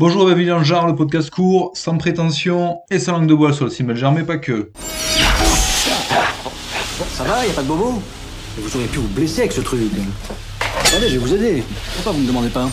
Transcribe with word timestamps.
Bonjour, 0.00 0.26
bienvenue 0.26 0.46
dans 0.46 0.86
le 0.86 0.94
podcast 0.94 1.28
court, 1.28 1.72
sans 1.74 1.98
prétention 1.98 2.82
et 2.88 3.00
sans 3.00 3.10
langue 3.10 3.26
de 3.26 3.34
bois 3.34 3.52
sur 3.52 3.64
le 3.64 3.70
cinéma 3.72 3.96
genre, 3.96 4.12
mais 4.12 4.22
pas 4.22 4.38
que. 4.38 4.70
Ça 7.16 7.24
va, 7.24 7.44
y 7.44 7.50
a 7.50 7.52
pas 7.52 7.62
de 7.62 7.66
bobo? 7.66 8.00
Vous 8.58 8.76
auriez 8.76 8.86
pu 8.86 8.98
vous 8.98 9.08
blesser 9.08 9.40
avec 9.40 9.50
ce 9.50 9.60
truc. 9.60 9.80
Attendez, 10.84 11.08
je 11.08 11.14
vais 11.14 11.18
vous 11.18 11.34
aider. 11.34 11.64
Pourquoi 11.96 12.12
vous 12.12 12.20
me 12.20 12.28
demandez 12.28 12.48
pas? 12.48 12.68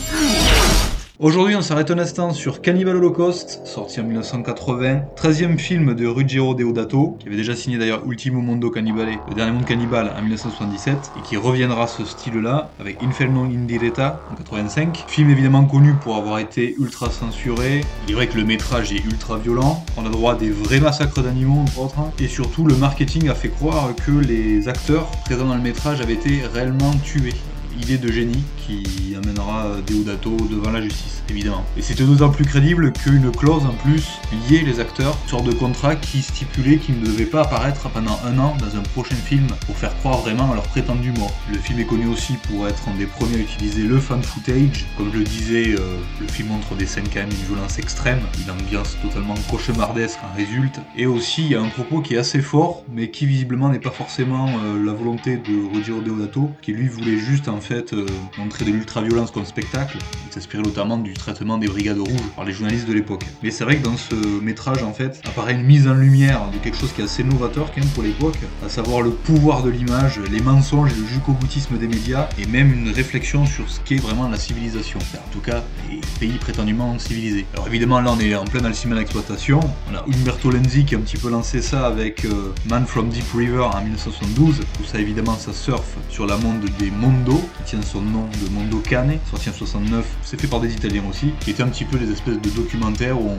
Aujourd'hui, 1.17 1.55
on 1.55 1.62
s'arrête 1.62 1.91
un 1.91 1.97
instant 1.97 2.33
sur 2.33 2.59
Cannibal 2.59 2.97
Holocaust, 2.97 3.62
sorti 3.63 4.01
en 4.01 4.03
1980, 4.03 5.03
13e 5.15 5.57
film 5.57 5.94
de 5.94 6.06
Ruggiero 6.06 6.53
Deodato, 6.53 7.15
qui 7.21 7.28
avait 7.28 7.38
déjà 7.38 7.56
signé 7.56 7.78
d'ailleurs 7.78 8.06
Ultimo 8.06 8.42
Mondo 8.42 8.69
Cannibale, 8.69 9.17
le 9.29 9.33
dernier 9.33 9.53
monde 9.53 9.63
cannibale 9.63 10.12
en 10.13 10.21
1977, 10.21 11.13
et 11.17 11.21
qui 11.21 11.38
reviendra 11.38 11.88
ce 11.88 12.03
style-là 12.03 12.70
avec 12.81 13.01
Inferno 13.01 13.43
Indireta 13.46 14.20
en 14.29 14.35
85. 14.35 15.06
Film 15.07 15.29
évidemment 15.29 15.63
connu 15.63 15.93
pour 15.93 16.17
avoir 16.17 16.39
été 16.39 16.75
ultra 16.77 17.09
censuré. 17.09 17.85
Il 18.07 18.11
est 18.11 18.16
vrai 18.16 18.27
que 18.27 18.35
le 18.35 18.43
métrage 18.43 18.91
est 18.91 19.05
ultra 19.05 19.38
violent, 19.38 19.85
on 19.95 20.05
a 20.05 20.09
droit 20.09 20.34
à 20.34 20.35
des 20.35 20.49
vrais 20.49 20.81
massacres 20.81 21.21
d'animaux 21.21 21.61
entre 21.61 21.79
autres, 21.79 22.11
et 22.20 22.27
surtout 22.27 22.66
le 22.66 22.75
marketing 22.75 23.29
a 23.29 23.35
fait 23.35 23.47
croire 23.47 23.95
que 23.95 24.11
les 24.11 24.67
acteurs 24.67 25.09
présents 25.23 25.45
dans 25.45 25.55
le 25.55 25.61
métrage 25.61 26.02
avaient 26.02 26.16
été 26.16 26.41
réellement 26.53 26.91
tués 27.05 27.35
idée 27.81 27.97
de 27.97 28.11
génie 28.11 28.43
qui 28.65 29.15
amènera 29.15 29.75
Deodato 29.88 30.35
devant 30.49 30.71
la 30.71 30.81
justice, 30.81 31.23
évidemment. 31.29 31.63
Et 31.77 31.81
c'était 31.81 32.03
d'autant 32.03 32.29
plus 32.29 32.45
crédible 32.45 32.91
qu'une 32.91 33.31
clause 33.31 33.65
en 33.65 33.73
plus 33.73 34.05
liait 34.49 34.63
les 34.63 34.79
acteurs, 34.79 35.17
sorte 35.27 35.45
de 35.45 35.53
contrat 35.53 35.95
qui 35.95 36.21
stipulait 36.21 36.77
qu'ils 36.77 36.99
ne 36.99 37.05
devaient 37.05 37.25
pas 37.25 37.41
apparaître 37.41 37.89
pendant 37.89 38.20
un 38.25 38.38
an 38.39 38.55
dans 38.59 38.77
un 38.77 38.81
prochain 38.81 39.15
film 39.15 39.48
pour 39.65 39.75
faire 39.75 39.95
croire 39.98 40.20
vraiment 40.20 40.51
à 40.51 40.55
leur 40.55 40.63
prétendu 40.63 41.11
mort. 41.11 41.34
Le 41.51 41.57
film 41.57 41.79
est 41.79 41.85
connu 41.85 42.07
aussi 42.07 42.34
pour 42.48 42.67
être 42.67 42.88
un 42.89 42.98
des 42.98 43.05
premiers 43.05 43.35
à 43.35 43.39
utiliser 43.39 43.84
le 43.84 43.99
fan 43.99 44.21
footage. 44.23 44.85
Comme 44.98 45.12
je 45.13 45.20
le 45.20 45.23
disais, 45.23 45.76
euh, 45.76 45.98
le 46.20 46.27
film 46.27 46.49
montre 46.49 46.76
des 46.76 46.85
scènes 46.85 47.07
quand 47.13 47.20
même 47.20 47.29
d'une 47.29 47.45
violence 47.45 47.77
extrême, 47.79 48.20
une 48.43 48.51
ambiance 48.51 48.98
totalement 49.01 49.35
cauchemardesque 49.49 50.20
en 50.23 50.35
résulte. 50.35 50.79
Et 50.98 51.05
aussi, 51.05 51.43
il 51.43 51.51
y 51.51 51.55
a 51.55 51.62
un 51.62 51.70
propos 51.70 52.01
qui 52.01 52.15
est 52.15 52.18
assez 52.18 52.41
fort, 52.41 52.84
mais 52.91 53.09
qui 53.09 53.26
visiblement 53.26 53.70
n'est 53.70 53.79
pas 53.79 53.91
forcément 53.91 54.49
euh, 54.63 54.84
la 54.84 54.93
volonté 54.93 55.37
de 55.37 55.73
Ruggiero 55.73 56.01
Deodato, 56.01 56.51
qui 56.62 56.71
lui 56.71 56.87
voulait 56.87 57.18
juste 57.18 57.48
en 57.48 57.59
euh, 57.71 58.05
montrer 58.38 58.66
de 58.66 58.71
l'ultra-violence 58.71 59.32
comme 59.32 59.46
spectacle. 59.46 59.98
Il 60.27 60.34
s'inspirait 60.34 60.63
notamment 60.63 60.98
du 60.98 61.13
traitement 61.13 61.58
des 61.58 61.68
brigades 61.68 61.99
rouges 61.99 62.30
par 62.35 62.46
les 62.46 62.54
journalistes 62.54 62.88
de 62.88 62.94
l'époque. 62.94 63.26
Mais 63.44 63.52
c'est 63.52 63.63
vrai 63.63 63.77
que 63.77 63.84
dans 63.84 63.98
ce 63.98 64.16
métrage, 64.42 64.84
en 64.84 64.94
fait, 64.94 65.22
apparaît 65.26 65.54
une 65.54 65.64
mise 65.64 65.88
en 65.88 65.94
lumière 65.94 66.42
de 66.52 66.58
quelque 66.58 66.78
chose 66.78 66.92
qui 66.94 67.02
est 67.02 67.06
assez 67.06 67.24
novateur 67.24 67.72
quand 67.74 67.82
même 67.82 67.90
pour 67.90 68.04
l'époque, 68.04 68.38
à 68.66 68.70
savoir 68.70 69.02
le 69.02 69.12
pouvoir 69.12 69.64
de 69.64 69.70
l'image, 69.70 70.20
les 70.32 70.42
mensonges 70.42 70.92
et 70.92 70.96
le 70.96 71.08
jusqu'au-boutisme 71.08 71.78
des 71.78 71.88
médias, 71.88 72.30
et 72.38 72.46
même 72.46 72.74
une 72.74 72.90
réflexion 72.90 73.46
sur 73.46 73.70
ce 73.70 73.80
qu'est 73.82 73.96
vraiment 74.02 74.30
la 74.30 74.38
civilisation. 74.38 75.00
en 75.00 75.32
tout 75.32 75.40
cas, 75.42 75.64
les 75.90 76.02
pays 76.20 76.38
prétendument 76.38 76.98
civilisés. 77.00 77.46
Alors 77.54 77.68
évidemment, 77.68 78.00
là, 78.02 78.12
on 78.12 78.20
est 78.20 78.36
en 78.36 78.46
plein 78.46 78.62
dans 78.62 78.70
d'exploitation. 78.70 79.60
On 79.92 79.96
a 79.96 80.04
Umberto 80.08 80.52
Lenzi 80.52 80.86
qui 80.86 80.96
a 80.96 80.98
un 80.98 81.02
petit 81.02 81.18
peu 81.18 81.30
lancé 81.30 81.62
ça 81.62 81.86
avec 81.86 82.26
euh, 82.26 82.54
Man 82.70 82.86
from 82.86 83.10
Deep 83.10 83.26
River 83.34 83.70
en 83.74 83.82
1972, 83.82 84.62
où 84.80 84.86
ça 84.86 85.00
évidemment 85.00 85.36
ça 85.36 85.54
surfe 85.54 85.96
sur 86.10 86.26
la 86.26 86.38
monde 86.38 86.66
des 86.80 86.92
mondos, 86.92 87.42
qui 87.58 87.64
tient 87.72 87.81
son 87.81 88.02
nom 88.02 88.28
de 88.44 88.50
Mondo 88.53 88.78
Cane, 88.80 89.17
sorti 89.30 89.50
en 89.50 89.53
69, 89.53 90.06
c'est 90.23 90.39
fait 90.39 90.48
par 90.48 90.59
des 90.59 90.73
Italiens 90.73 91.03
aussi, 91.09 91.31
qui 91.39 91.56
un 91.62 91.67
petit 91.67 91.86
peu 91.86 91.97
des 91.97 92.12
espèces 92.12 92.42
de 92.42 92.50
documentaires 92.50 93.20
où 93.20 93.30
on 93.30 93.38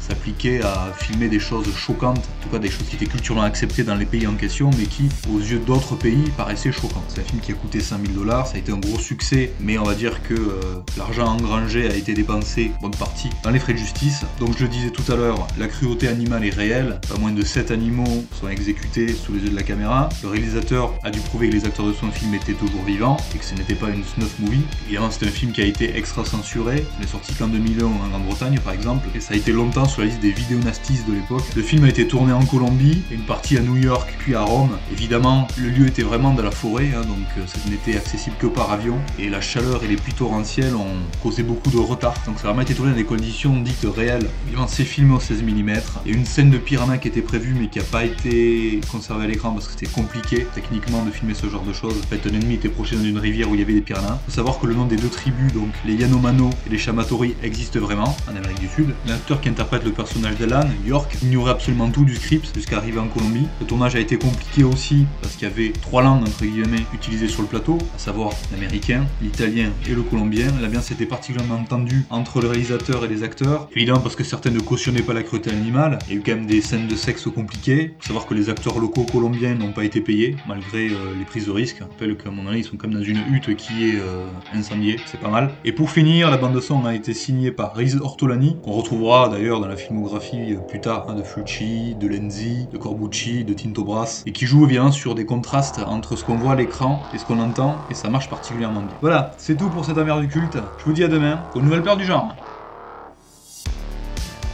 s'appliquait 0.00 0.62
à 0.62 0.92
filmer 0.96 1.28
des 1.28 1.38
choses 1.38 1.70
choquantes, 1.74 2.18
en 2.18 2.42
tout 2.42 2.48
cas 2.48 2.58
des 2.58 2.70
choses 2.70 2.86
qui 2.88 2.96
étaient 2.96 3.06
culturellement 3.06 3.44
acceptées 3.44 3.84
dans 3.84 3.94
les 3.94 4.06
pays 4.06 4.26
en 4.26 4.34
question, 4.34 4.70
mais 4.78 4.84
qui, 4.84 5.08
aux 5.30 5.38
yeux 5.38 5.58
d'autres 5.58 5.96
pays, 5.96 6.24
paraissaient 6.36 6.72
choquantes. 6.72 7.04
C'est 7.08 7.20
un 7.20 7.24
film 7.24 7.40
qui 7.40 7.52
a 7.52 7.54
coûté 7.54 7.80
5000 7.80 8.14
dollars, 8.14 8.46
ça 8.46 8.54
a 8.54 8.58
été 8.58 8.72
un 8.72 8.78
gros 8.78 8.98
succès, 8.98 9.52
mais 9.60 9.76
on 9.76 9.84
va 9.84 9.94
dire 9.94 10.22
que 10.22 10.32
euh, 10.32 10.60
l'argent 10.96 11.26
engrangé 11.26 11.90
a 11.90 11.94
été 11.94 12.14
dépensé, 12.14 12.72
bonne 12.80 12.94
partie, 12.94 13.28
dans 13.42 13.50
les 13.50 13.58
frais 13.58 13.74
de 13.74 13.78
justice. 13.78 14.24
Donc 14.40 14.56
je 14.56 14.62
le 14.62 14.68
disais 14.68 14.90
tout 14.90 15.12
à 15.12 15.16
l'heure, 15.16 15.46
la 15.58 15.68
cruauté 15.68 16.08
animale 16.08 16.46
est 16.46 16.54
réelle, 16.54 17.00
pas 17.06 17.18
moins 17.18 17.32
de 17.32 17.44
7 17.44 17.70
animaux 17.70 18.24
sont 18.40 18.48
exécutés 18.48 19.12
sous 19.12 19.34
les 19.34 19.40
yeux 19.40 19.50
de 19.50 19.56
la 19.56 19.62
caméra. 19.62 20.08
Le 20.22 20.30
réalisateur 20.30 20.94
a 21.02 21.10
dû 21.10 21.20
prouver 21.20 21.50
que 21.50 21.54
les 21.54 21.66
acteurs 21.66 21.86
de 21.86 21.92
son 21.92 22.10
film 22.10 22.34
étaient 22.34 22.54
toujours 22.54 22.84
vivants 22.84 23.18
et 23.34 23.38
que 23.38 23.44
ce 23.44 23.57
n'était 23.58 23.74
pas 23.74 23.88
une 23.88 24.04
snuff 24.04 24.38
movie. 24.38 24.62
Évidemment, 24.86 25.10
c'est 25.10 25.26
un 25.26 25.30
film 25.30 25.52
qui 25.52 25.62
a 25.62 25.64
été 25.64 25.96
extra 25.96 26.24
censuré. 26.24 26.84
Il 26.96 27.00
n'est 27.00 27.10
sorti 27.10 27.34
qu'en 27.34 27.48
2001 27.48 27.84
en 27.84 28.08
Grande-Bretagne, 28.08 28.58
par 28.60 28.72
exemple, 28.72 29.06
et 29.14 29.20
ça 29.20 29.34
a 29.34 29.36
été 29.36 29.52
longtemps 29.52 29.86
sur 29.86 30.02
la 30.02 30.08
liste 30.08 30.20
des 30.20 30.32
vidéonasties 30.32 31.00
de 31.06 31.14
l'époque. 31.14 31.44
Le 31.56 31.62
film 31.62 31.84
a 31.84 31.88
été 31.88 32.06
tourné 32.06 32.32
en 32.32 32.44
Colombie, 32.44 33.02
une 33.10 33.22
partie 33.22 33.56
à 33.56 33.60
New 33.60 33.76
York, 33.76 34.14
puis 34.18 34.34
à 34.34 34.42
Rome. 34.42 34.78
Évidemment, 34.92 35.48
le 35.56 35.70
lieu 35.70 35.86
était 35.86 36.02
vraiment 36.02 36.32
dans 36.32 36.42
la 36.42 36.50
forêt, 36.50 36.90
hein, 36.94 37.02
donc 37.02 37.26
euh, 37.38 37.46
ça 37.46 37.58
n'était 37.68 37.96
accessible 37.96 38.36
que 38.38 38.46
par 38.46 38.72
avion, 38.72 38.98
et 39.18 39.28
la 39.28 39.40
chaleur 39.40 39.84
et 39.84 39.88
les 39.88 39.96
pluies 39.96 40.14
torrentielles 40.14 40.74
ont 40.74 40.96
causé 41.22 41.42
beaucoup 41.42 41.70
de 41.70 41.78
retard. 41.78 42.14
Donc 42.26 42.38
ça 42.38 42.44
a 42.44 42.46
vraiment 42.48 42.62
été 42.62 42.74
tourné 42.74 42.92
dans 42.92 42.96
des 42.96 43.04
conditions 43.04 43.60
dites 43.60 43.86
réelles. 43.94 44.26
Évidemment, 44.46 44.68
c'est 44.68 44.84
filmé 44.84 45.14
au 45.14 45.20
16 45.20 45.42
mm. 45.42 45.72
Il 46.06 46.12
y 46.12 46.14
a 46.14 46.18
une 46.18 46.26
scène 46.26 46.50
de 46.50 46.58
piranha 46.58 46.98
qui 46.98 47.08
était 47.08 47.22
prévue, 47.22 47.54
mais 47.58 47.68
qui 47.68 47.78
n'a 47.78 47.84
pas 47.84 48.04
été 48.04 48.80
conservée 48.90 49.24
à 49.24 49.28
l'écran 49.28 49.52
parce 49.52 49.66
que 49.66 49.72
c'était 49.72 49.92
compliqué 49.92 50.46
techniquement 50.54 51.04
de 51.04 51.10
filmer 51.10 51.34
ce 51.34 51.48
genre 51.48 51.62
de 51.62 51.72
choses. 51.72 51.94
En 51.98 52.06
fait, 52.06 52.28
un 52.28 52.34
ennemi 52.34 52.54
était 52.54 52.68
proche 52.68 52.92
dans 52.92 53.02
une 53.02 53.18
rivière 53.18 53.37
où 53.46 53.54
il 53.54 53.60
y 53.60 53.62
avait 53.62 53.74
des 53.74 53.80
piranhas. 53.80 54.18
Il 54.22 54.30
faut 54.30 54.36
savoir 54.36 54.58
que 54.58 54.66
le 54.66 54.74
nom 54.74 54.86
des 54.86 54.96
deux 54.96 55.08
tribus, 55.08 55.52
donc 55.52 55.68
les 55.84 55.94
Yanomano 55.94 56.50
et 56.66 56.70
les 56.70 56.78
Shamatori, 56.78 57.34
existent 57.42 57.78
vraiment 57.80 58.16
en 58.30 58.36
Amérique 58.36 58.60
du 58.60 58.68
Sud. 58.68 58.94
L'acteur 59.06 59.40
qui 59.40 59.48
interprète 59.48 59.84
le 59.84 59.92
personnage 59.92 60.36
d'Alan, 60.36 60.68
York, 60.86 61.16
ignorait 61.22 61.52
absolument 61.52 61.90
tout 61.90 62.04
du 62.04 62.16
script 62.16 62.50
jusqu'à 62.54 62.78
arriver 62.78 62.98
en 62.98 63.08
Colombie. 63.08 63.46
Le 63.60 63.66
tournage 63.66 63.96
a 63.96 64.00
été 64.00 64.18
compliqué 64.18 64.64
aussi 64.64 65.06
parce 65.22 65.34
qu'il 65.34 65.48
y 65.48 65.50
avait 65.50 65.72
trois 65.72 66.02
langues 66.02 66.22
entre 66.22 66.44
guillemets 66.44 66.84
utilisées 66.94 67.28
sur 67.28 67.42
le 67.42 67.48
plateau, 67.48 67.78
à 67.94 67.98
savoir 67.98 68.30
l'américain, 68.52 69.04
l'italien 69.22 69.70
et 69.88 69.94
le 69.94 70.02
colombien. 70.02 70.46
L'ambiance 70.60 70.90
était 70.90 71.06
particulièrement 71.06 71.62
tendue 71.64 72.04
entre 72.10 72.40
le 72.40 72.48
réalisateur 72.48 73.04
et 73.04 73.08
les 73.08 73.22
acteurs. 73.22 73.68
Évidemment 73.74 74.00
parce 74.00 74.16
que 74.16 74.24
certains 74.24 74.50
ne 74.50 74.60
cautionnaient 74.60 75.02
pas 75.02 75.14
la 75.14 75.22
cruauté 75.22 75.50
animale. 75.50 75.98
Il 76.08 76.14
y 76.14 76.16
a 76.16 76.20
eu 76.20 76.22
quand 76.24 76.34
même 76.34 76.46
des 76.46 76.60
scènes 76.60 76.88
de 76.88 76.96
sexe 76.96 77.24
compliquées. 77.24 77.94
Il 77.96 78.02
faut 78.02 78.08
savoir 78.08 78.26
que 78.26 78.34
les 78.34 78.48
acteurs 78.50 78.78
locaux 78.78 79.04
colombiens 79.04 79.54
n'ont 79.54 79.72
pas 79.72 79.84
été 79.84 80.00
payés 80.00 80.36
malgré 80.46 80.88
euh, 80.88 81.14
les 81.18 81.24
prises 81.24 81.46
de 81.46 81.50
risque. 81.50 81.76
Je 81.78 81.84
rappelle 81.84 82.16
qu'à 82.16 82.30
mon 82.30 82.46
avis 82.46 82.60
ils 82.60 82.64
sont 82.64 82.76
quand 82.76 82.88
même 82.88 82.98
dans 82.98 83.04
une 83.04 83.18
qui 83.36 83.90
est 83.90 84.00
euh, 84.00 84.26
incendiée, 84.54 84.98
c'est 85.06 85.20
pas 85.20 85.28
mal. 85.28 85.50
Et 85.64 85.72
pour 85.72 85.90
finir, 85.90 86.30
la 86.30 86.36
bande 86.36 86.54
de 86.54 86.60
son 86.60 86.84
a 86.86 86.94
été 86.94 87.12
signée 87.14 87.52
par 87.52 87.74
Riz 87.74 87.96
Ortolani, 88.00 88.56
qu'on 88.62 88.72
retrouvera 88.72 89.28
d'ailleurs 89.28 89.60
dans 89.60 89.68
la 89.68 89.76
filmographie 89.76 90.54
euh, 90.54 90.56
plus 90.56 90.80
tard 90.80 91.06
hein, 91.08 91.14
de 91.14 91.22
Fulci, 91.22 91.94
de 91.94 92.08
Lenzi, 92.08 92.66
de 92.72 92.78
Corbucci, 92.78 93.44
de 93.44 93.52
Tinto 93.52 93.84
Brass, 93.84 94.22
et 94.26 94.32
qui 94.32 94.46
joue 94.46 94.66
bien 94.66 94.90
sur 94.90 95.14
des 95.14 95.26
contrastes 95.26 95.80
entre 95.86 96.16
ce 96.16 96.24
qu'on 96.24 96.36
voit 96.36 96.52
à 96.52 96.56
l'écran 96.56 97.02
et 97.14 97.18
ce 97.18 97.24
qu'on 97.24 97.38
entend, 97.38 97.76
et 97.90 97.94
ça 97.94 98.08
marche 98.08 98.30
particulièrement 98.30 98.80
bien. 98.80 98.96
Voilà, 99.00 99.32
c'est 99.36 99.56
tout 99.56 99.68
pour 99.68 99.84
cette 99.84 99.98
affaire 99.98 100.20
du 100.20 100.28
culte. 100.28 100.58
Je 100.78 100.84
vous 100.84 100.92
dis 100.92 101.04
à 101.04 101.08
demain, 101.08 101.40
aux 101.54 101.60
nouvelles 101.60 101.82
peurs 101.82 101.96
du 101.96 102.04
genre. 102.04 102.34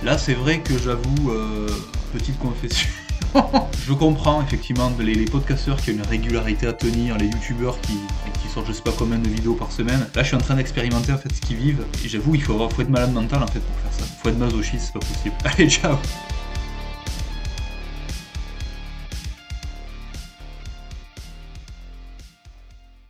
Là, 0.03 0.19
c'est 0.19 0.34
vrai 0.34 0.59
que 0.59 0.77
j'avoue, 0.77 1.31
euh, 1.31 1.69
petite 2.13 2.39
confession. 2.39 2.91
je 3.87 3.93
comprends 3.93 4.43
effectivement 4.43 4.93
les, 4.99 5.25
podcasteurs 5.25 5.77
qui 5.81 5.91
ont 5.91 5.95
une 5.95 6.03
régularité 6.03 6.67
à 6.67 6.73
tenir, 6.73 7.17
les 7.19 7.27
youtubeurs 7.27 7.81
qui, 7.81 7.95
qui 8.41 8.49
sortent 8.49 8.67
je 8.69 8.73
sais 8.73 8.83
pas 8.83 8.93
combien 8.97 9.19
de 9.19 9.29
vidéos 9.29 9.55
par 9.55 9.73
semaine. 9.73 10.07
Là 10.15 10.23
je 10.23 10.29
suis 10.29 10.37
en 10.37 10.41
train 10.41 10.55
d'expérimenter 10.55 11.13
en 11.13 11.19
fait 11.19 11.33
ce 11.35 11.41
qu'ils 11.41 11.57
vivent 11.57 11.85
et 12.05 12.09
j'avoue 12.09 12.35
il 12.35 12.43
faut 12.43 12.53
avoir 12.53 12.73
faut 12.73 12.83
être 12.83 12.91
malade 12.91 13.13
mental 13.13 13.43
en 13.43 13.47
fait 13.47 13.61
pour 13.61 13.77
faire 13.81 13.93
ça. 13.93 14.05
Faut 14.23 14.29
être 14.29 14.39
masochiste, 14.39 14.87
c'est 14.87 14.93
pas 14.93 15.01
possible. 15.01 15.35
Allez 15.45 15.69
ciao 15.69 15.97